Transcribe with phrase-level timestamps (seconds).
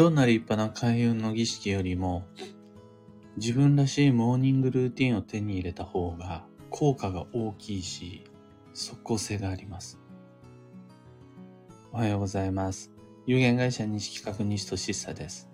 [0.00, 2.24] どんな立派な開運の儀式よりも、
[3.36, 8.24] 自分らしいモーニングルーティンを手に入れた方が効果が大きいし、
[8.72, 10.00] 即効性があります。
[11.92, 12.90] おはようございます。
[13.26, 15.50] 有限会社西企画西俊久です。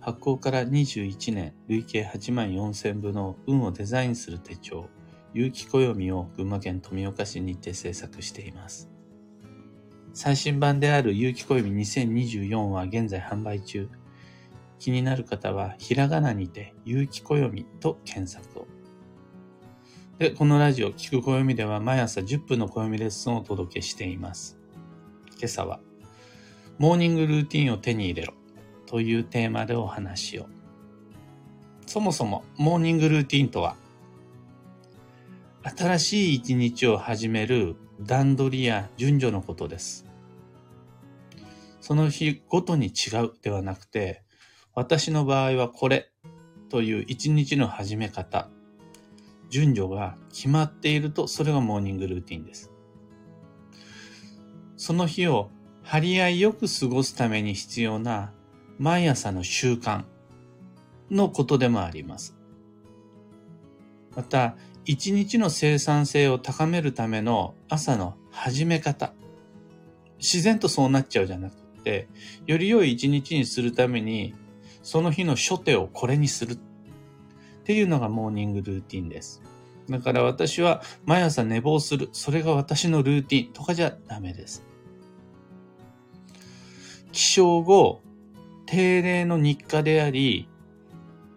[0.00, 4.88] 発行から21年、累計8万4000部の運をデザインする手帳、
[5.32, 8.89] 有機暦を群馬県富岡市にて制作しています。
[10.12, 13.88] 最新版である有機暦2024は現在販売中。
[14.78, 18.66] 気になる方は、ひらがなにて、有機暦と検索を。
[20.18, 24.58] で、このラジオ、聞く暦では毎朝10分の暦レッスンをお届けしています。
[25.36, 25.80] 今朝は、
[26.78, 28.34] モーニングルーティンを手に入れろ
[28.86, 30.46] というテーマでお話を。
[31.86, 33.76] そもそも、モーニングルーティンとは、
[35.62, 40.06] 新しい一日を始める段取りや順序のことです。
[41.80, 44.22] その日ごとに違うではなくて、
[44.74, 46.10] 私の場合はこれ
[46.70, 48.48] という一日の始め方、
[49.50, 52.70] 順序が決まっていると、それがモーニングルーティンです。
[54.76, 55.50] その日を
[55.82, 58.32] 張り合いよく過ごすために必要な
[58.78, 60.04] 毎朝の習慣
[61.10, 62.34] のことでもあります。
[64.16, 69.12] また、一日の生産性を高めるための朝の始め方。
[70.18, 72.08] 自然とそうなっちゃうじゃなくて、
[72.46, 74.34] より良い一日にするために、
[74.82, 76.58] その日の初手をこれにするっ
[77.64, 79.42] ていうのがモーニングルーティンです。
[79.88, 82.08] だから私は毎朝寝坊する。
[82.12, 84.64] それが私のルーティンとかじゃダメです。
[87.12, 88.00] 起床後、
[88.66, 90.48] 定例の日課であり、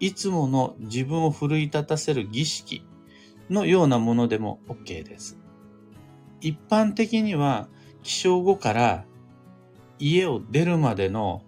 [0.00, 2.84] いつもの自分を奮い立たせる儀式
[3.50, 5.38] のようなものでも OK です。
[6.40, 7.68] 一般的には
[8.02, 9.04] 起床後から
[9.98, 11.42] 家を出るまでの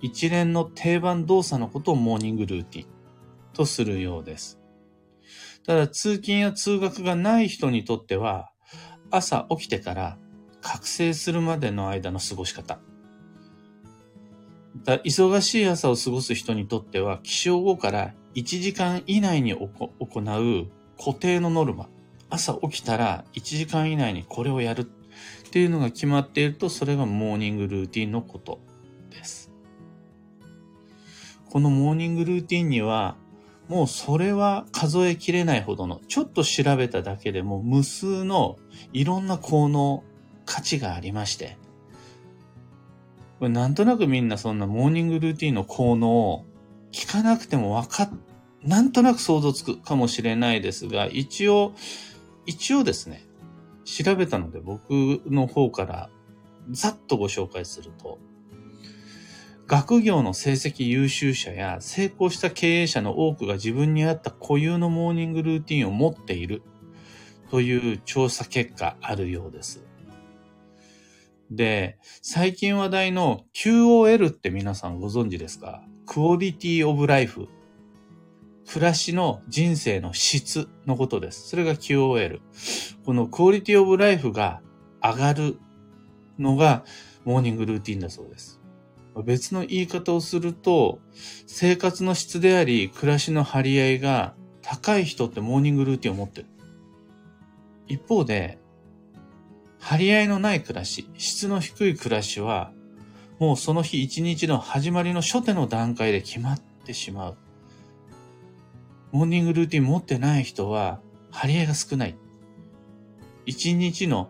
[0.00, 2.88] 一連の定番動作のことをモーニングルーティン
[3.52, 4.60] とするようです。
[5.66, 8.50] ただ通勤や通学がない人にとっては
[9.10, 10.18] 朝起きてから
[10.60, 12.78] 覚醒するまでの間の過ごし方。
[14.84, 20.68] だ忙しい朝を過ごす人にとっては起床後から1時間以内に行う
[20.98, 21.88] 固定のノルマ。
[22.30, 24.84] 朝起きたら1時間以内にこれをやるっ
[25.50, 28.58] ていうのが決まっていると、それがモーニングルーティンのこと
[29.10, 29.52] です。
[31.50, 33.16] このモーニングルーティンには、
[33.68, 38.58] もうそれは数えきれないほどの、ちょっと調べただけでも無数の
[38.92, 40.02] いろんな効能、
[40.44, 41.56] 価値がありまして、
[43.38, 46.44] これなんとなくみんなそんなモーニングルーティンの効能を
[46.92, 48.10] 聞かなくてもわかっ
[48.64, 51.74] なんとなく想像つくかもしれないですが、一応、
[52.46, 53.24] 一応ですね、
[53.84, 56.10] 調べたので僕の方から
[56.70, 58.18] ざっとご紹介すると、
[59.66, 66.62] 学業の成績優秀者や成功した経営者の多くが自分に合った固有のモーニングルーティンを持っている
[67.50, 69.84] という調査結果あるようです。
[71.50, 75.82] で、最近話題の QOL って皆さんご存知ですか？
[76.06, 77.48] クオリティオブライフ
[78.66, 81.48] 暮らしの人生の質のことです。
[81.48, 82.40] それが QOL。
[83.04, 84.62] このクオリティオブライフが
[85.02, 85.58] 上がる
[86.38, 86.84] のが
[87.24, 88.60] モーニングルーティンだそうです。
[89.22, 90.98] 別の言い方をすると、
[91.46, 96.48] 生活の質であり、暮らしの張り合いが高い人ってモーニングルーティンを持ってる。
[97.86, 98.58] 一方で、
[99.78, 102.72] 張り合いのない暮らし、質の低い暮らしは、
[103.38, 107.36] もうその日一日の始まりの初手の段階で決まってしまう。
[109.14, 112.16] モーニングルーティン持ってない人は、張り合いが少ない。
[113.46, 114.28] 一日の、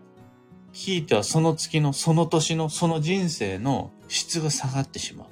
[0.73, 5.27] 聞いてはその月の、その年の、その人生の質が下がってしまう。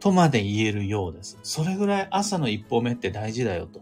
[0.00, 1.38] とまで言えるようです。
[1.44, 3.80] それぐらい朝の一歩目って大事だよと。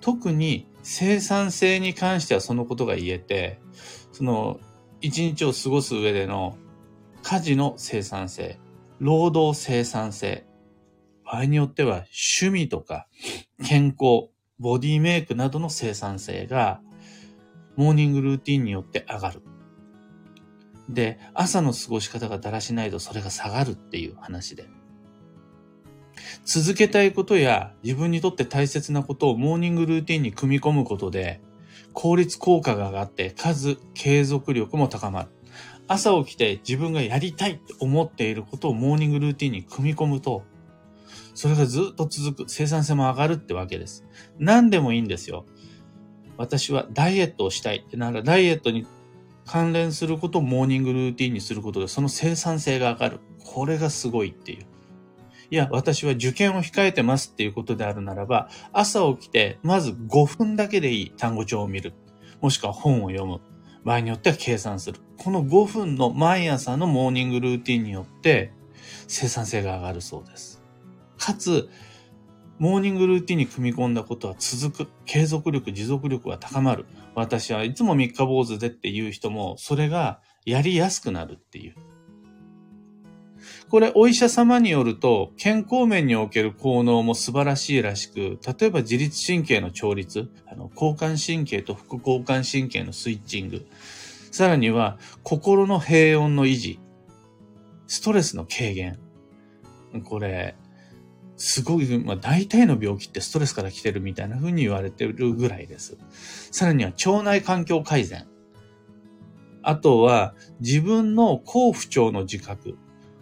[0.00, 3.60] 特に生産性に関してはそのことが言えて、
[4.10, 4.58] その
[5.00, 6.56] 一日を過ごす上での
[7.22, 8.58] 家事の生産性、
[8.98, 10.45] 労働生産性、
[11.26, 12.04] 場合によっては
[12.40, 13.06] 趣味とか
[13.64, 14.28] 健康、
[14.58, 16.80] ボディメイクなどの生産性が
[17.76, 19.42] モーニングルーティンによって上がる。
[20.88, 24.68] で、朝の過ごし方がだらしないとそれが下がるっていう話で。
[26.44, 31.40] 続けたいことや自分にとって大切なことをモーニングルーティンに組み込むことで
[31.92, 35.28] 効率効果が上がって数、継続力も高まる。
[35.88, 40.42] 朝起きて自分がやりたいって思っていることをモーニングルーティンに組み込むと
[41.36, 44.06] それがずっと続く、生産性も上がるってわけです。
[44.38, 45.44] 何でもいいんですよ。
[46.38, 48.86] 私はダイエットをしたいってなら、ダイエットに
[49.44, 53.20] 関連することをモーニングルーティンにすることでその生産性が上がる。
[53.44, 54.66] これがすごいっていう。
[55.50, 61.92] いや、私は受験を控えてますっていうことであるならば、朝起きて、まず5分だけでいい単語帳を見る。
[62.40, 63.40] もしくは本を読む。
[63.84, 65.00] 場合によっては計算する。
[65.18, 68.52] この5分の毎朝のモーニングルーティンによって
[69.06, 70.55] 生産性が上がるそうです。
[71.18, 71.68] かつ、
[72.58, 74.90] モーニングルーティンに組み込んだことは続く。
[75.04, 76.86] 継続力、持続力が高まる。
[77.14, 81.74] 私はいつも三日坊主でっていう人も、それがやりやすくなるっていう。
[83.68, 93.66] これ、お医者様によると、健康面における効能も素晴らしいらしく、例えば自律神経の調律、あの交感神経と副交感神経のスイッチング、
[94.30, 96.78] さらには心の平穏の維持、
[97.86, 98.98] ストレスの軽減。
[100.04, 100.54] これ、
[101.36, 105.98] すごい、まあ、大体の病気ってストレスから来てるみたいな風に言われてるぐらいです。
[106.50, 108.26] さらには腸内環境改善。
[109.62, 112.78] あとは自分の好不調の自覚。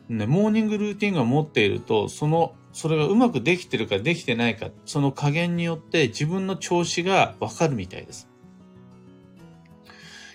[0.09, 8.29] ね、モーニングルーティンが持っていると、その、それがうまくできてるかできてないか、その加減によって自分の調子がわかるみたいです。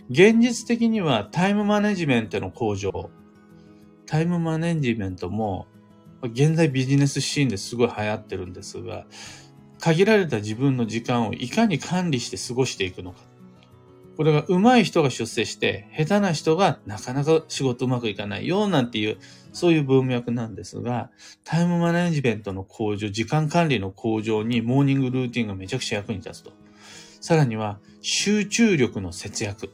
[0.10, 3.12] 現実的にはタイムマネジメントの向上。
[4.08, 5.68] タイムマネジメントも、
[6.21, 9.06] 現在ビジネスシーンですごい流行ってるんですが、
[9.80, 13.19] 限られた自分の時間をいかに管理して過ごしていくのか。
[14.18, 19.18] これが上手い人が出世して、下手な人がなかなか仕事うまくいかないよなんていう、
[19.54, 21.10] そういう文脈なんですが、
[21.45, 26.51] タイムマネジメントの向上、時間管理の向上にモーニングルーティンがめちゃくちゃ役に立つと。
[27.21, 29.69] さらには、集中力の節約。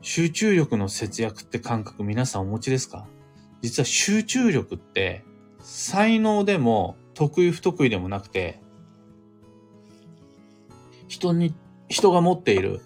[0.00, 3.06] 集中力の節約って感覚皆さんお持ちですか？
[3.64, 5.24] 実は集中力って
[5.58, 8.60] 才能でも得意不得意でもなくて、
[11.08, 11.54] 人に
[11.88, 12.82] 人が持っている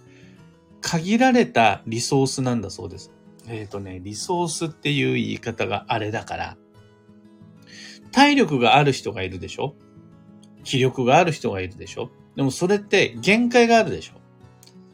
[0.81, 3.11] 限られたリソースなんだそうです。
[3.49, 6.57] えっ、ー、とね、リソースっていう言い方があれだから、
[8.13, 9.75] 体力がある人がいるでしょ？
[10.63, 12.13] 気力がある人がいるでしょ？
[12.37, 14.21] でもそれって限界があるでしょ？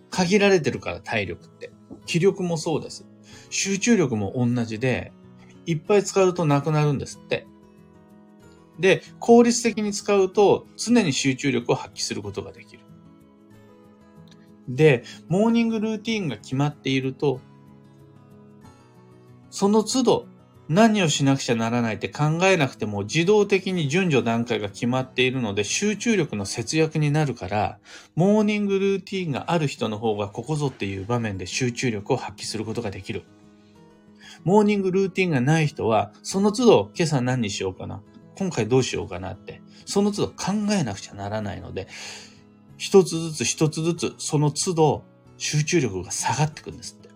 [0.08, 1.70] 限られてるから体力って。
[2.06, 3.04] 気力もそうです。
[3.50, 5.12] 集中力も同じで、
[5.66, 7.46] いっぱい使うとなくなるんですって。
[8.78, 12.82] で、効率的に使うと常に集中力を発揮することができる。
[14.68, 17.40] で、モーニングルーティンが決まっていると、
[19.50, 20.26] その都度
[20.68, 27.78] 何をしなくちゃならないって考えなくても自動的に順序段階が決まっているので集中力の節約になるから、
[28.16, 33.24] モーニングルーティンがある人の方がここぞっていう場面で集中力を発揮することができる。
[34.44, 38.02] モーニングルーティンがない人は、その都度今朝何にしようかな。
[38.36, 41.88] 今回どうしようかなって、その都度考えなくちゃならないので、
[42.76, 45.04] 一つずつ一つずつ、その都度、
[45.36, 47.08] 集中力が下がってくんですって。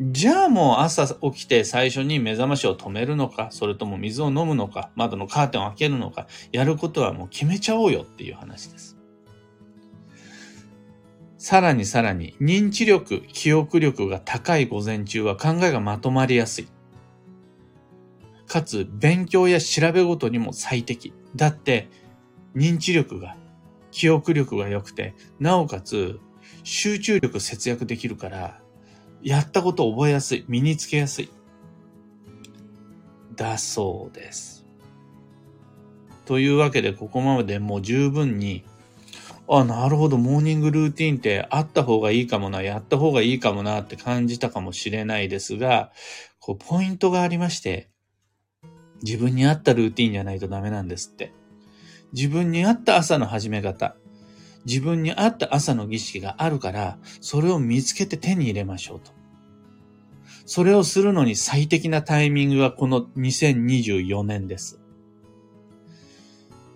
[0.00, 8.96] じゃあもう朝起きて最初に目覚ましを止めるのか、それとも水を飲むのか、窓のカーテンを開けるのか、やることはもう決めちゃおうよっていう話です。
[11.42, 16.68] さらにさらに、認知力、記憶力が高い午前中は考えがまとまりやすい。
[18.46, 21.12] かつ、勉強や調べごとにも最適。
[21.34, 21.88] だって、
[22.54, 23.36] 認知力が
[23.90, 26.20] 記憶力が良くて、なおかつ
[26.62, 28.60] 集中力節約できるから、
[29.20, 31.30] やったこと覚えやすい、身につけやすい。
[33.34, 34.64] だそうです。
[36.24, 38.64] というわけで、ここまでもう十分に、
[39.54, 45.92] あ、なるほど、モーニングルーティンってあった方がいいかもな、やった方がいいかもなって感じたかもしれないですが、
[46.40, 47.90] こう、ポイントがありまして、
[49.02, 51.32] 自分に合ったルーティンじゃないとダメなんですって。
[52.14, 53.94] 自分に合った朝の始め方、
[54.64, 59.12] 自分に合った朝の儀式があるから、それを見つけて手に入れましょうと。
[60.46, 64.81] それをするのに最適なタイミングがこの2024年です。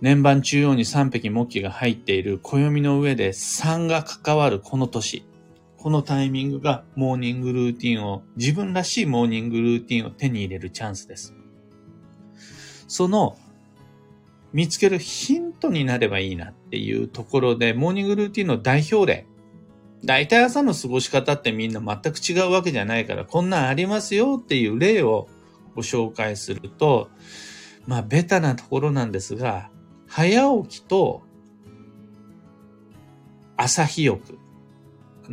[0.00, 5.24] 年番中央に3匹木器が入っている暦の上で3が関わるこの年。
[5.78, 11.34] このタイミングがモーニングルーティンを、自分らしいモーニングルーティンを手に入れるチャンスです。
[12.88, 13.38] その
[14.52, 19.26] 見つけるヒントになればいいなっていうところで、モーニングルーティンの代表例。
[20.04, 25.28] 大体朝の過ごし方ってみんな全く違うわけじゃないから、こんなんありますよっていう例を
[25.74, 27.10] ご紹介すると、
[27.86, 29.70] まあ、ベタなところなんですが、
[30.08, 31.22] 早起きと
[33.56, 34.38] 朝日浴。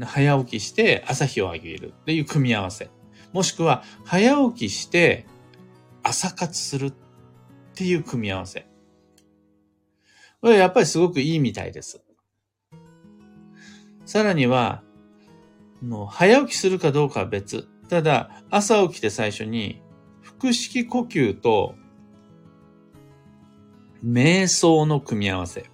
[0.02, 2.90] 早起きして朝日をあげるっていう組み合わせ。
[3.32, 5.26] もしくは、早起きして
[6.04, 6.94] 朝活するっ
[7.76, 8.68] ていう組み合わせ。
[10.42, 12.02] これやっぱりすごくいいみたいです。
[14.06, 14.84] さらには、
[15.82, 17.68] の早起きするかどうかは別。
[17.90, 19.82] ただ、朝起きて最初に、
[20.40, 21.76] 腹式呼吸と
[24.04, 25.66] 瞑想の組み合わせ。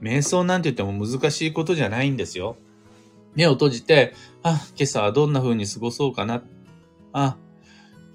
[0.00, 2.56] 瞑想なんて言っても難しいことじゃないんですよ。
[3.34, 6.42] 目を閉じて、あ、今朝はどんな風に過ごそうかな。
[7.12, 7.36] あ、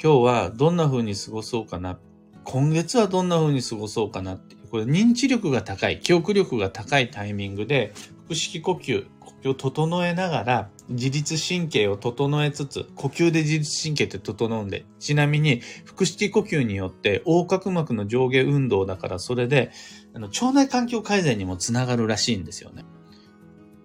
[0.01, 1.99] 今日はどんな風に過ごそうかな。
[2.43, 4.55] 今月はどんな風に過ごそうかなって。
[4.71, 7.93] これ認知力が高い、記憶力が高いタイミングで、
[8.27, 19.71] 腹式呼吸、呼吸を整えながら、自律神経を整えつつ、呼吸で自律神経って整うんで、ちなみに、腹式呼吸によって横隔膜の上下運動だから、それで、
[20.13, 22.85] あの腸内環境改善にもつながるらしいんですよね。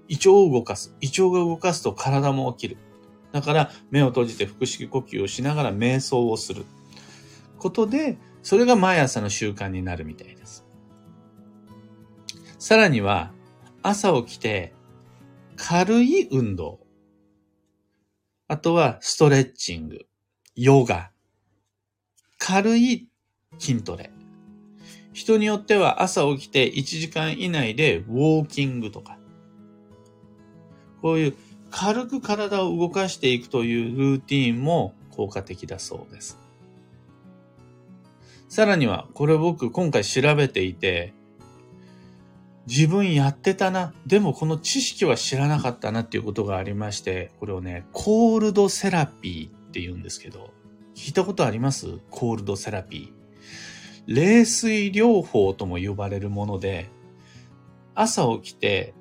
[0.08, 0.94] 胃腸を動かす。
[1.00, 2.78] 胃腸が動かすと体も起きる。
[3.32, 6.64] だから目を閉じて腹式呼吸をしながら瞑想をする
[7.58, 10.64] ことで、それが毎朝の習慣になるみたいです。
[12.58, 13.32] さらには、
[13.82, 14.72] 朝起きて
[15.56, 16.80] 軽い運動。
[18.46, 20.06] あとはストレッチング、
[20.54, 21.10] ヨガ、
[22.38, 23.08] 軽い
[23.58, 24.10] 筋トレ。
[25.14, 29.18] 人によっては朝起きて1時間以内でウォーキングとか、
[31.00, 31.36] こういう
[31.70, 36.38] 軽く体を動かしていくというルーティーンも効果的だそうです。
[38.50, 41.14] さらには、これ僕今回調べていて、
[42.66, 43.94] 自分やってたな。
[44.06, 50.52] でもこの知識は知らなかったなっていうことがありまして、これをね、コールドセラピーって言うんですけど、
[50.94, 51.98] 聞いたことあります？
[52.10, 54.14] コールドセラピー。
[54.14, 56.90] 冷水療法とも呼ばれるもので、
[57.94, 58.94] 朝起きて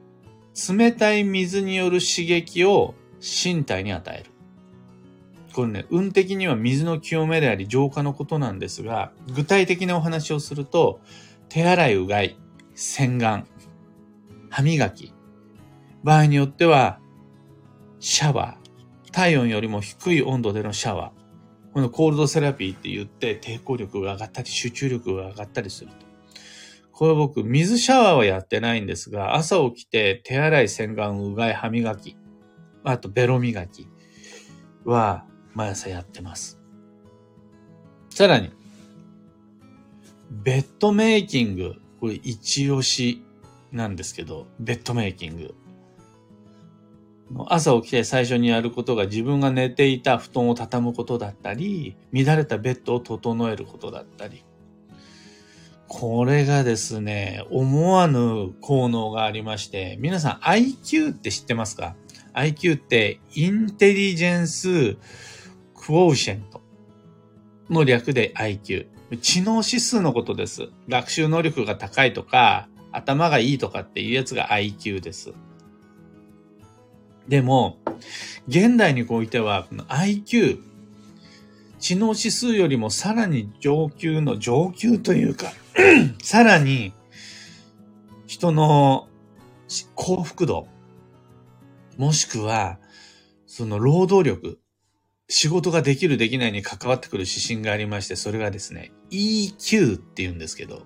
[0.70, 4.32] 冷たい水による刺激を身体に与える。
[5.54, 11.00] これね、運的には水の清めであり浄化のことなんですが、具体的なお話をすると、
[11.50, 12.38] 手洗い、うがい、
[12.74, 13.46] 洗顔、
[14.56, 15.14] 歯磨き、
[16.02, 17.02] 場合によっては、
[18.00, 25.98] シャワー、体温よりも低い温度でのシャワー、このコールドセラピーって言って抵抗力が上がったり集中力が上がったりすると。
[26.94, 32.16] これ僕、水シャワーはやってないんですが、朝起きて手洗い、洗顔、うがい、歯磨き、
[32.86, 33.90] あとベロ磨き
[34.86, 36.62] は毎朝やってます。
[38.10, 38.54] さらに、
[40.32, 41.74] ベッドメイキング。
[42.00, 43.25] これ一押し
[43.76, 45.56] なんですけど、ベッドメイキング。
[47.48, 54.44] 朝起きて最初にやることが自分が寝ていた布団を畳むことだったり、乱れたベッドを整えることだったり、
[55.88, 61.96] これがですね、思わぬ効能がありまして、皆さん IQ って知ってますか
[62.34, 64.96] ?IQ ってインテリジェンス
[65.76, 66.62] クォーシェント
[67.70, 68.88] の略で IQ。
[69.22, 70.70] 知能指数のことです。
[70.90, 75.34] 学習能力が高いとか、頭がいいとかっていうやつが IQ です。
[77.28, 77.78] でも、
[78.48, 80.60] 現代においては、IQ、
[81.80, 85.52] 知能指数よりもさらに上級の上級というか
[86.24, 86.94] さらに、
[88.28, 89.08] 人の
[89.96, 90.68] 幸福度、
[91.98, 92.80] もしくは、
[93.46, 94.60] その労働力、
[95.28, 100.86] 仕事ができるできないに関わってくる指針がありまして、それがですね、EQ って言うんですけど、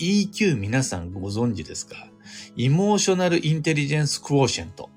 [0.00, 2.08] EQ 皆さんご存知ですか？
[2.56, 4.88] イモーショナルインテリジェンスクォーシェント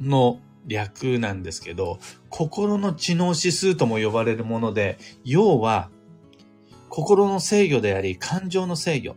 [0.00, 5.90] の略なんですけど、心の知能指数とも呼ばれるもので、要は、
[6.88, 9.14] 心の制御であり、感情の制御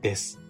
[0.00, 0.40] です。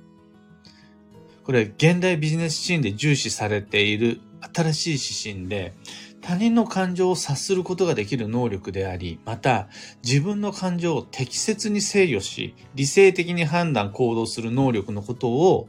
[1.42, 4.20] これ、現代ビジネスシーンで重視されている
[4.54, 4.90] 新しい
[5.32, 5.74] 指針で、
[6.22, 9.68] 他人の感情を察することができる能力であり、また
[10.04, 15.68] 自分の感情を適切に制御し、理性的に判断行動する能力のことを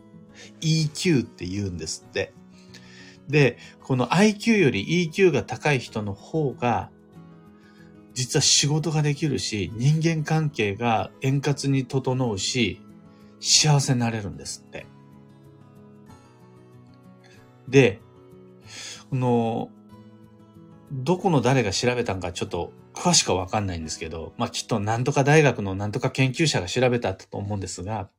[0.62, 2.34] EQ って言うんですって。
[3.28, 6.90] で、この IQ より EQ が高い人の方が、
[8.14, 12.82] 実は仕事ができるし、人間関係が円滑に整うし、
[13.40, 14.86] 幸せになれるんですって。
[17.70, 18.02] で、
[19.10, 19.70] この、
[20.92, 28.10] どこの誰が調べたんかちょっと詳しくはわかんないんですけど、まあきっとなんとか大学のなんとか研究者が調べたと思うんですが、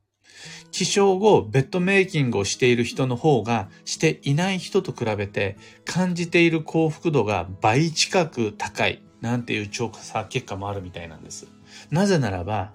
[0.71, 11.47] 起床後、ベッドメイキングをしている人の方が、していない人と比べて、感じている幸福度が倍近く高い、なんていう調査結果もあるみたいなんです。
[11.91, 12.73] なぜならば、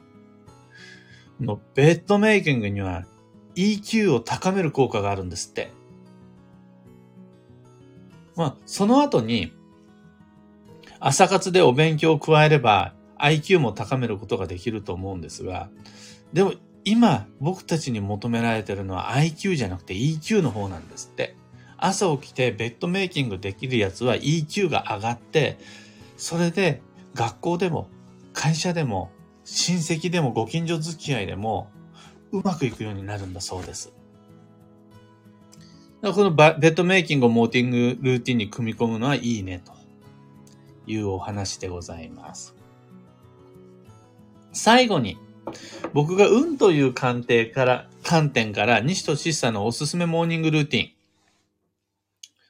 [1.41, 3.05] のベッドメイキングには
[3.55, 5.71] EQ を高める効果があるんですって。
[8.37, 9.53] まあ、その後に、
[11.01, 15.71] 朝活でお勉強を加えれば IQ も高めることができると思うんですが、
[16.33, 21.37] でも今僕たちに求められてるのは IQ じゃなくて EQ の方なんですって。
[21.81, 25.59] 朝起きてベッドメイキングできるやつは EQ が上がって、
[26.17, 26.83] それで
[27.15, 27.89] 学校でも
[28.33, 29.13] 会社でも
[29.45, 31.71] 親戚でもご近所付き合いでも
[32.33, 33.93] うまくいくようになるんだそうです。
[36.03, 39.73] このベッドメイキングをモーティングルーティンに組み込むのはいいねと
[40.89, 42.55] いうお話でございます。
[44.53, 45.19] 最後に、
[45.93, 50.91] 僕が運という観点から、観点から西俊久のおすすめモーニングルーティン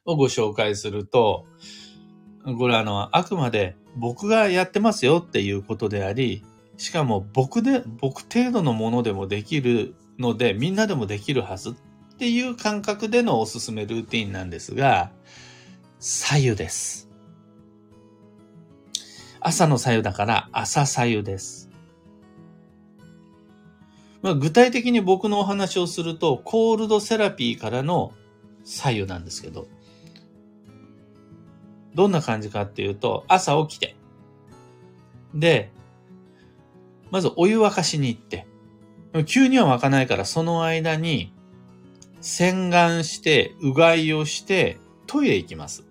[0.06, 1.44] をご紹介すると、
[2.44, 6.44] これあの、あくまで僕がやってますよっていうことであり、
[6.76, 11.74] しかも僕で、僕程度のものでもできるので、みんなでもできるはずっ
[12.18, 15.10] ていう感覚でのおすすめルーティンなんですが、
[15.98, 17.07] 左右です。
[19.48, 21.70] 朝の左右だから朝左右です。
[24.20, 28.12] まあ、具体的に僕のお話をすると、コールドセラピーからの
[28.62, 29.66] 左右なんですけど、
[31.94, 33.96] どんな感じかっていうと、朝起きて、
[35.34, 35.70] で、
[37.10, 38.46] まずお湯沸かしに行って、
[39.24, 41.32] 急には沸かないからその間に
[42.20, 45.87] 洗顔して、うがいをして、トイレ行きます。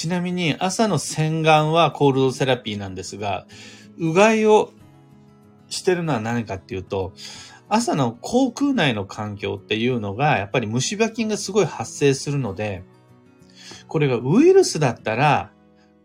[0.00, 3.46] ちなみに朝の洗顔はコールドセラピーなんですが、
[3.98, 4.72] うがいを
[5.68, 7.12] してるのは何かっていうと、
[7.68, 12.82] 朝の口腔内の環境っていうのが、やっぱり虫歯菌がすごい発生するので、
[13.88, 15.52] これがウイルスだったら、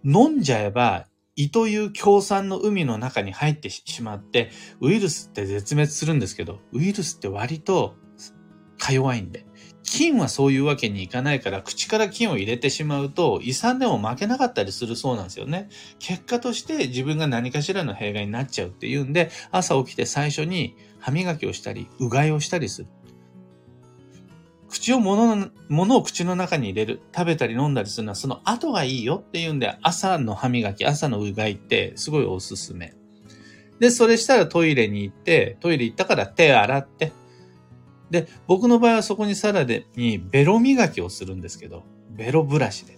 [0.04, 7.96] 飲んじゃえば胃という共産の海の中に入ってしまって、ウイルスって絶滅するんですけど、ウイルスって割と
[8.78, 9.46] か弱いんで。
[9.86, 15.70] 菌はそういうわけにいかないから、口から菌を入れてしまうと、胃酸でも負けなかったりするそうなんですよね。
[16.00, 22.88] 結果として自分が何かしらの弊害になっちゃうっていうんで、朝起きて最初に歯磨きをしたり、うがいをしたりする。
[24.70, 32.94] 口を物の、物を口の中に入れる、食べたり飲んだりするのはその後がいいよっていうんで、朝の歯磨き、朝のうがいってすごいおすすめ。
[33.80, 37.12] で、それしたらトイレに行って、トイレ行ったから手洗って、
[38.10, 42.98] で、僕の場合はそこにさらにベロ磨きをするんですけど、ベロブラシで。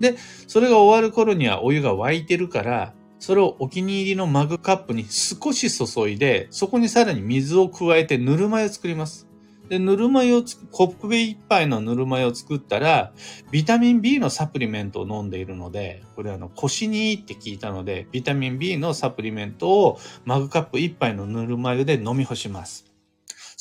[0.00, 0.16] で、
[0.48, 9.28] それが終わる頃にはお湯が沸いてるから、それをお気に入りのマグカップに少し注いで、そこにさらに水を加えてぬるま湯を作ります。
[9.68, 13.12] で、ぬるま湯をコップ一杯のぬるま湯を作ったら、
[13.52, 22.91] ビタミン B のサプリメントを飲んでいるので、これあの、腰にいいって聞いたので、ビタミン B のサプリメントをマグカップ一杯のぬるま湯で飲み干します。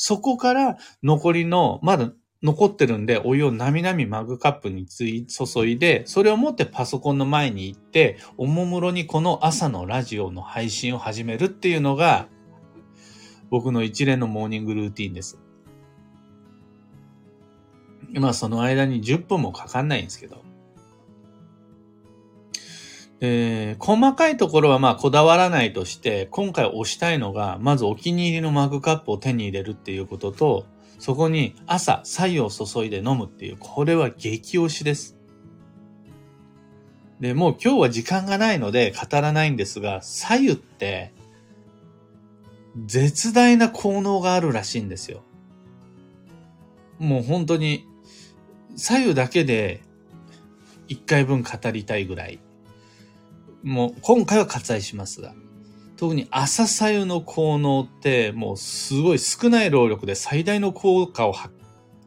[0.04, 2.12] そこから残りの、まだ
[2.42, 12.28] 残ってるんで、お湯をなみなみマグカップについ注いで、それを持ってパソコンの前に行って、おもむろにこの朝のラジオの配信を始めるっていうのが、
[13.52, 15.40] 僕の一連のモーニングルーティンです。
[18.16, 20.44] まあその間に10分もかかんないんですけど。
[23.24, 30.66] えー、細かいところはまあこだわらないとして、今回押したいのが、まずお気に入りのマグカップを手に入れるっていうことと、
[30.98, 35.18] そこに朝、左右を注いで飲むっていう、これは激推しです。
[37.20, 41.14] で、もう今日は時間がないので語らないんですが、左右って、
[42.86, 45.22] 絶大な効能があるらしいんですよ。
[46.98, 47.86] もう本当に
[48.76, 49.82] 左右だけで
[50.88, 52.40] 一回分語りたいぐらい。
[53.64, 55.34] もう今回は割愛しますが。
[55.98, 61.36] 特に朝左右の効能ってもうすごい少ない労力で最大の効果を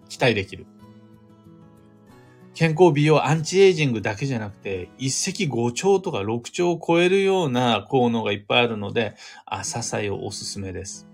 [0.09, 0.67] 期待できる。
[2.55, 9.15] 健康美容アンチエイジングだけじゃなくて、一石五鳥とか六鳥を超えるような効能がいっぱいあるので、
[9.45, 11.09] 朝左右おすすめです。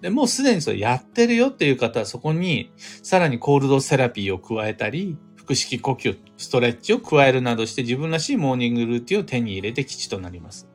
[0.00, 10.68] で、もうすでにそれやってるよっていう方はそこにさらにコールドセラピーを加えたり、腹式呼吸、ストレッチを加えるなどして自分らしいモーニングルーティンを手に入れて基地となります。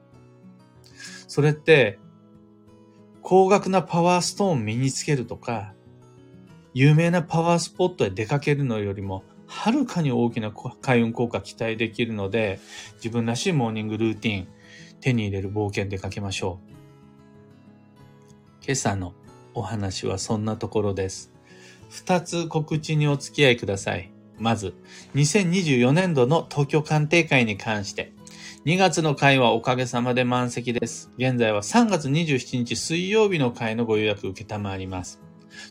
[1.28, 2.00] それって、
[3.22, 5.74] 高額なパワーストーンを身につけるとか、
[6.74, 10.52] 有名なパワースポットへ出かけるのよりも、はるかに大きな
[10.82, 12.60] 開運効果期待できるので、
[12.96, 14.48] 自分らしいモーニングルーティン、
[15.00, 16.72] 手に入れる冒険出かけましょう。
[18.66, 19.14] 今朝の
[19.54, 21.32] お話はそんなところです。
[21.90, 24.15] 二つ告知にお付き合いください。
[24.38, 24.74] まず、
[25.16, 28.14] 2024年度の東京鑑定会に関して、
[28.66, 31.12] 2月の会はおかげさまで満席です。
[31.18, 35.22] 現在は3月27日水曜日の会のご予約受けたまります。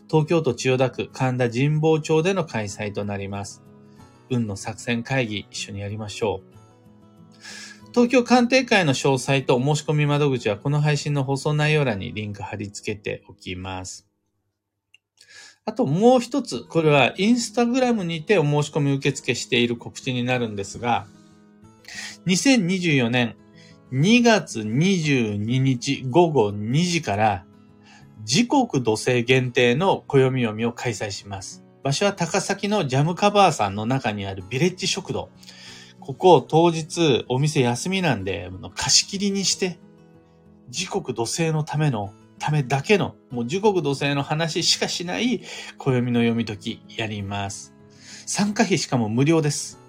[0.09, 3.63] 東京都千代田区神田神保町での開催となります。
[4.29, 6.55] 運の作戦会議一緒にやりましょう。
[7.91, 14.04] 東京鑑定会の詳細と申し込み窓口はこの配信の放送内容欄にリンク貼り付けておきます。
[15.67, 21.07] あともう一つ、これはインスタグラムにてお申し込み受付している告知になるんですが、
[22.27, 23.35] 2024年
[23.91, 27.45] 2月22日午後2時から
[28.23, 31.63] 時刻土星限定の暦読みを開催します。
[31.83, 35.29] 場所は高崎のジャムカバーさんの中にあるビレッジ食堂。
[35.99, 39.79] ここ当日お店休みなんで貸し切りにして
[40.69, 42.13] 時刻土星のための
[42.45, 45.41] ためだけのもう時刻土星の話しかしない
[45.79, 47.73] 暦の読み解きやります。
[48.27, 49.79] 参加費しかも無料です。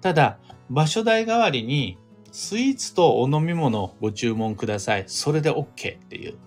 [0.00, 0.38] ただ
[0.70, 1.98] 場所代代わりに
[2.30, 5.06] スイーツとお飲み物ご注文ください。
[5.08, 6.38] それで OK っていう。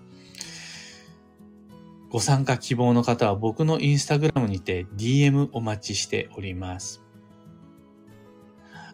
[2.08, 7.02] ご参加希望の方は僕のインスタグラムにて DM お待ちしております。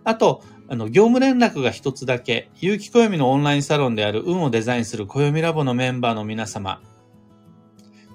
[0.02, 6.82] あと、あの、業務連絡が一つだけ、有機暦のオンラインサロンである運をデザインする暦ラボのメンバーの皆様、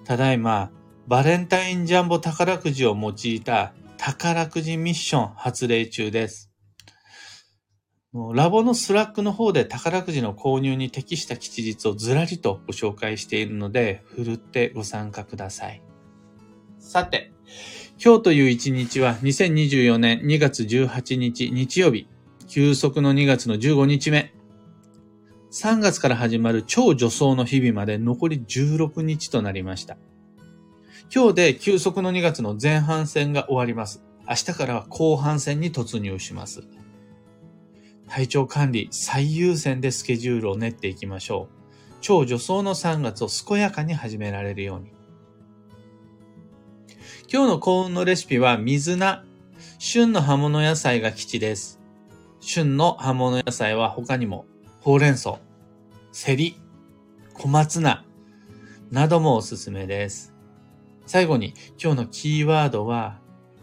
[0.06, 0.72] ただいま、
[1.08, 6.52] バレンタインジャンボ宝くじを用いた宝くじミッション発令中です。
[8.34, 15.82] ラボのスラックの方で宝くじの購入に適した吉日をずらりとご紹介しているので、ふるってご参加ください。
[16.78, 17.32] さて、
[18.04, 22.08] 今日という一日は2024年2月18日日曜日、
[22.54, 24.32] 休息の2月の15日目。
[25.52, 29.98] 3月から始まる超助走の日々まで残り16日となりました。
[31.12, 34.04] 今日で休息の2月の前半戦が終わります。
[34.30, 36.64] 明日からは後半戦に突入します。
[38.08, 41.56] 体調管理最優先でスケジュールを練っていきましょう。
[42.02, 44.92] 超助走の3月を健やかに始められるように。
[47.34, 49.26] 今日の幸運のレシピは水菜。
[49.80, 51.83] 旬の葉物野菜が基地です。
[52.46, 54.46] 旬の葉物野菜は他にも
[54.82, 55.40] ほうれん草、
[56.12, 56.60] セリ、
[57.34, 58.04] 小松菜
[58.92, 60.34] などもおすすめです。
[61.06, 63.18] 最後に今日のキーワードは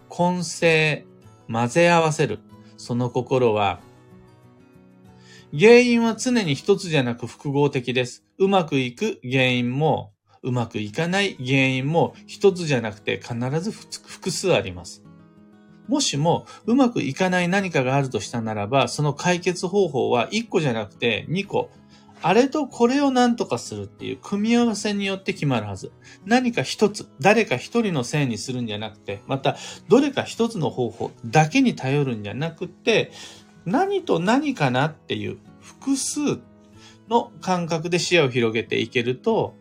[0.09, 1.07] 混成、
[1.47, 2.39] 混ぜ合わせる。
[2.79, 3.81] その心は
[5.53, 8.25] 原因は常に一つじゃなく複合的です。
[8.39, 15.05] うまくいく原因も、うまくいかない原因も一つじゃなくて必ず複数あります。
[15.91, 21.69] もしもうまくいかない何かがあるとしたならば、その解決方法は1個じゃなくて2個。
[22.23, 25.91] あれとこれを何とかするっていう組み合わせによって決まるはず。
[26.25, 29.57] 何か一つ、誰か一人のせいにするんじゃなくて、また
[29.89, 33.11] どれか一つの方法だけに頼るんじゃなくて、
[33.65, 36.21] 何と何かなっていう複数
[37.09, 39.57] の感覚で視野を広げていけると、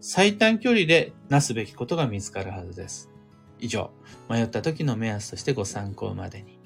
[0.00, 3.09] 最短距離でなすべきことが見つかるはずです。
[3.60, 3.90] 以上、
[4.28, 6.58] 迷った時の目安としてご参考までに。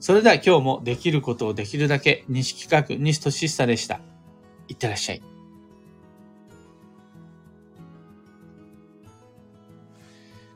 [0.00, 4.00] それでは今日もできることをできるだけ、西企画、西俊久でした。
[4.68, 5.22] いってらっしゃい。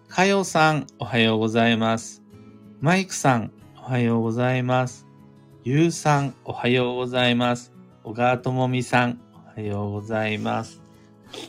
[0.08, 2.22] かよさん、おはようございます。
[2.80, 5.06] マイクさん、おはようございます。
[5.64, 7.72] ゆうさん、おはようございます。
[8.04, 9.20] 小川ともみさん、
[9.56, 10.82] おはようございます。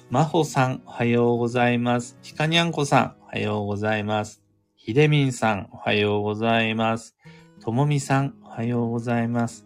[0.09, 2.17] まほさん、おはようございます。
[2.21, 4.43] ひかにゃんこさん、はようございます。
[4.76, 7.17] ひでみんさん、おはようございます。
[7.62, 9.65] ともみさん、おはようございます。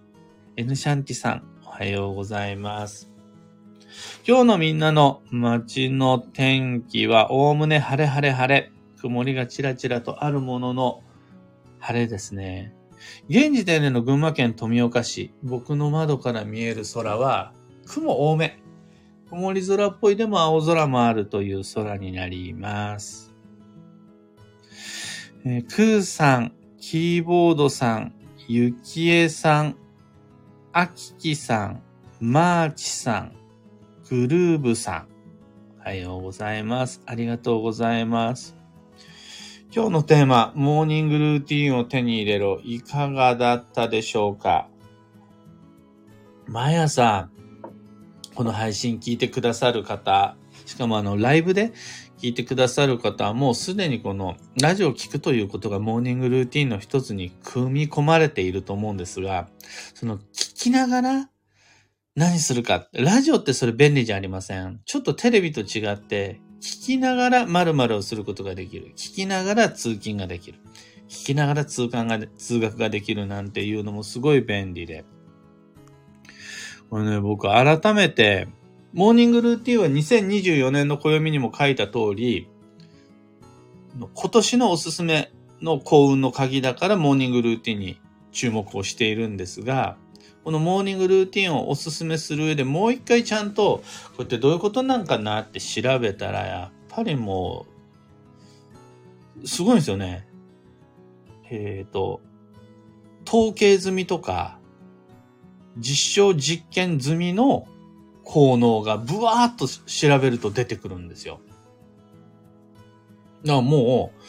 [0.56, 3.12] えぬしゃんてさん、おはようございます。
[4.26, 8.72] 今日のみんなの街の天気は、おおむね晴れ晴れ晴れ。
[9.02, 11.04] 曇りがちらちらとあるものの、
[11.80, 12.74] 晴れですね。
[13.28, 17.52] 現時点での群馬県富岡市、僕の窓から見える空は
[17.86, 18.62] 雲多め。
[19.30, 23.27] 曇り空っぽいでも青空もあるという空になります。
[25.50, 28.14] えー、クーさん、キーボードさん、
[28.50, 29.78] ゆきえさん、
[30.74, 31.82] あききさん、
[32.20, 33.32] マーチさん、
[34.10, 35.08] グルーブさん。
[35.80, 37.02] おはようございます。
[37.06, 38.58] ありがとうございます。
[39.74, 42.60] 今日のテーマ、モーニングルーティンを手に入れろ。
[42.66, 44.68] いかがだったでしょうか？
[46.46, 47.30] 毎朝、
[48.36, 51.72] この配信聞いてくださる方、しかもあの、ライブで
[52.18, 59.50] 聞いてくださる方はもうすでにこのラジオを聞くということがモーニングルーティンの一つに組み込まれていると思うんですが、
[59.94, 61.30] その聞きながら
[62.16, 62.88] 何するか。
[62.94, 64.82] ラジオってそれ便利じゃありません。
[64.86, 68.88] ちょっとテレビと違って聞きながら〇〇をすることができる。
[68.96, 70.60] 聞きながら通勤ができる。
[71.08, 75.06] 聞きながら通関が、通学ができるなんていうのもすごい便利で。
[76.90, 78.48] これね、僕改めて、
[78.98, 82.50] モーニングルーティンは2024年の暦にも書いた通り、
[83.96, 85.32] 今年のおすすめ
[85.62, 89.98] の幸運の鍵だからモーニングルーティンに注目をしているんですが、
[90.44, 93.84] このモーニングルーティンをおすすめする上でもう一回ちゃんと、こ
[94.18, 97.68] うやってどういうことなんかなって調べたら、やっぱりも
[99.44, 100.28] う、すごいんですよね。
[101.52, 102.22] えっ、と、
[103.28, 104.58] 統計済みとか、
[105.78, 107.68] 実証実験済みの
[108.28, 111.40] 効能がブワーっと調べると出てくるんですよ。
[113.46, 114.22] だからもう、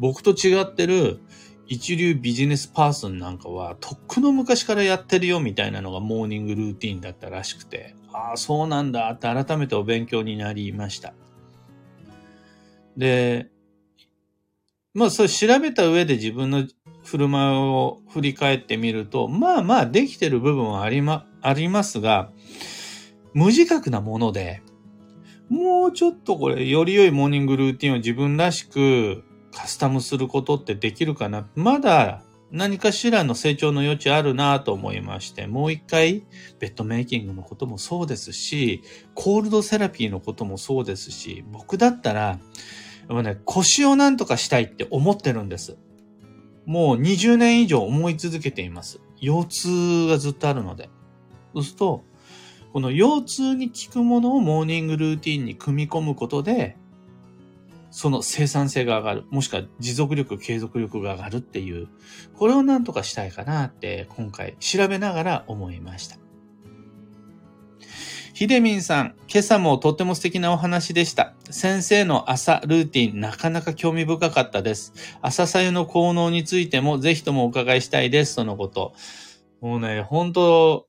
[0.00, 1.20] 僕と違ってる
[1.68, 11.14] 一流ビジネスパーソンなんかは、とっくの昔からやってるよみたいなのがモーニングルーティンだったらしくて、ああ、そうなんだって改めてお勉強になりました。
[12.96, 13.48] で、
[14.92, 16.66] まあ、それ調べた上で自分の
[17.04, 22.32] 振る舞いを振り返ってみると、まあまあできてる部分はありま、ありますが、
[23.36, 24.62] 無自覚なもので、
[25.50, 36.24] もうちょっとこれ、より良いモーニングルーティンを自分らしくカスタムすることってできるかなまだ何かしらの成長の余地あるなと思いまして、もう一回、
[36.60, 38.82] ベッドメイキングのこともそうですし、
[39.14, 42.38] コールドセラピーのこともそうですし、僕だったら、
[43.10, 45.76] ね、腰をなんとかしたいって思ってるんです。
[46.64, 48.98] もう20年以上思い続けています。
[49.20, 50.88] 腰痛がずっとあるので。
[51.52, 52.04] そうすると、
[52.76, 56.76] この腰痛に効くものをモーニングルーティンに組み込むことで、
[57.90, 59.24] その生産性が上がる。
[59.30, 61.88] もしくは持続力、継続力が上がるっていう、
[62.34, 66.18] これをなんとかしたいかなって今回調べながら思いました。
[68.34, 71.32] ひでみんさん、今朝もとっても素敵なお話でした。
[71.48, 74.92] 先生の朝ルーティン、なかなか興味深かったです。
[75.22, 78.92] 朝さゆの効能についてもぜひともお伺いしたいです、とのこと。
[79.62, 80.88] もうね、本当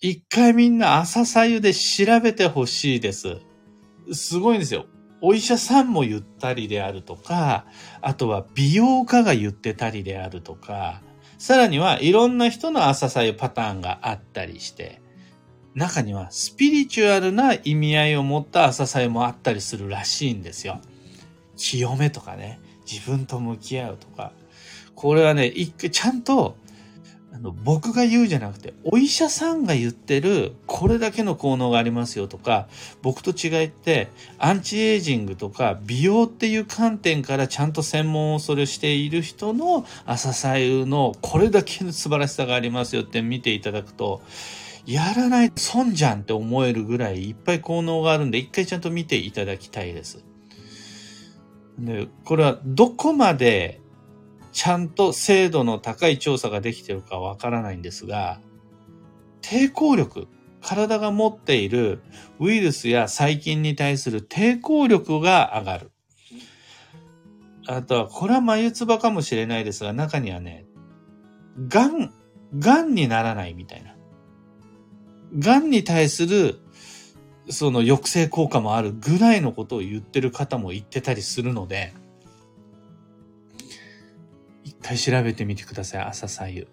[0.00, 3.38] 一回みんな朝さゆで調べてほしいです。
[4.12, 4.86] すごいんですよ。
[5.22, 7.64] お医者さんも言ったりであるとか、
[8.02, 11.00] あとは美容家が言ってたりであるとか、
[11.38, 15.00] さらにはいろんな人の朝さゆパターンがあったりして、
[15.74, 20.80] 中にはスピリチュアルな意味合いを持った朝さえもあったりするらしいんですよ。
[21.56, 24.32] 清めとかね、自分と向き合うとか。
[24.94, 26.56] これはね、一回ちゃんと、
[27.36, 32.66] あの、僕が言うじゃなくて、お医者さんが言ってる、これだけの効能がありますよとか、
[33.02, 44.22] 僕と違いって、アンチエイジングとか、美容っていう観点からちゃんと専門をそれしている人の朝さゆのこれだけの素晴らしさがありますよって見ていただくと、
[44.86, 50.24] やらない損じゃんって思えるぐらいいっぱい効能があるんで、一回ちゃんと見ていただきたいです。
[51.78, 53.80] で、これはどこまで
[54.56, 58.40] ちゃんと精度の高い調査ができてるかわからないんですが、
[59.42, 60.28] 抵抗力、
[60.62, 62.00] 体が持っている
[62.40, 65.90] ウイルスや細菌に対する抵抗力が上がる。
[67.66, 70.64] あとは、これは眉唾かもしれないですが、中にはね、
[71.68, 72.10] 癌、
[72.54, 73.94] 癌にならないみたいな。
[75.34, 76.60] 癌に対する
[77.50, 81.92] その抑制効果もあるぐらいのことを言ってる方も言ってたりするので、
[84.86, 86.68] 回調べてみてください、朝さゆ。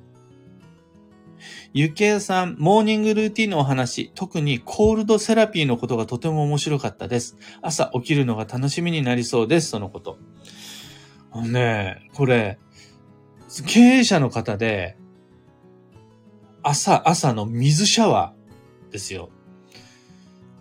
[1.73, 7.36] ゆけやさん、モーニングルーティンのお話、特にコールドセラピーのことがとても面白かったです。
[7.62, 10.19] 朝起きるのが楽しみになりそうです、そのこと。
[11.41, 12.60] ねこれ、
[13.65, 14.95] 経営者の方で、
[16.62, 19.30] 朝、朝の水シャワー、ですよ。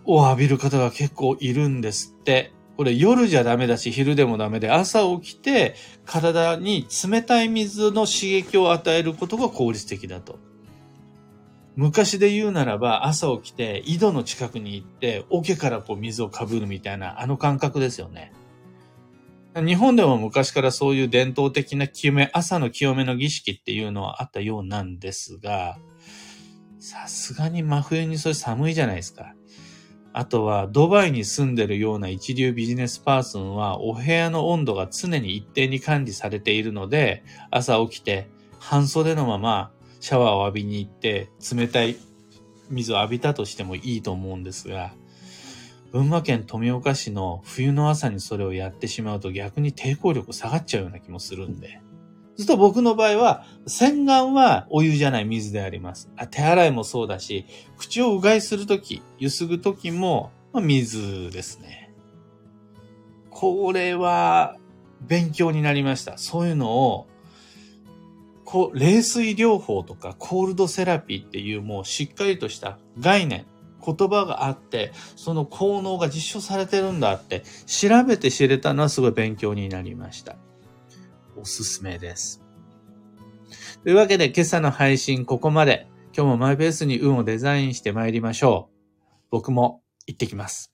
[0.05, 2.51] を浴びる方が結構いるんですって。
[2.77, 10.39] これ夜じゃダメだし昼でもダメで朝起きて体に冷たい水の刺激を与えることが効率的だと。
[11.75, 18.31] 昔で言うならば朝起きて井戸の近くに行って桶からこう水をかぶるみたいなあの感覚ですよね。
[19.55, 25.77] 日本でも昔からそういう伝統的な清め、朝の清めの儀式っていうのはあったようなんですが、
[26.79, 29.35] さすがに真冬にそれ寒いじゃないですか。
[30.13, 41.97] あとは、ドバイに住んでるような一流ビジネスパーソンは、お部屋の温度が常に一定に管理されているので、朝起きて、半袖のままシャワーを浴びに行って、冷たい
[42.69, 44.93] 水を浴びたとしてもいいと思うんですが、
[45.91, 51.81] 群馬県富岡市の冬の朝にそれをやってしまうと逆に抵抗力下がっちゃうような気もするんで。
[52.35, 56.11] ずっと僕の場合は、洗顔はお湯じゃない水であります。
[56.17, 57.45] あ手洗いもそうだし、
[57.77, 61.93] 口をうがいするとき、ゆすぐときも、まあ、水ですね。
[63.29, 64.57] これは、
[65.01, 66.17] 勉強になりました。
[66.17, 67.07] そういうのを、
[68.45, 73.45] こう、冷水療法とかコールドセラピーっていうもうしっかりとした概念、
[73.85, 80.37] 言葉があって、その効能が実証されてるんだって、調べて知れたのはすごい勉強になりました。
[81.43, 82.41] おすすめです。
[83.83, 85.87] というわけで今朝の配信ここまで。
[86.15, 88.75] 今日もマイペースに運をデザインして参りましょう。
[89.29, 90.72] 僕も行ってきます。